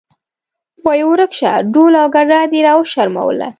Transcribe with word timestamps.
وایې 0.85 1.05
ورک 1.09 1.31
شه 1.39 1.51
ډول 1.73 1.93
او 2.01 2.07
ګډا 2.15 2.41
دې 2.51 2.59
راوشرموله. 2.67 3.47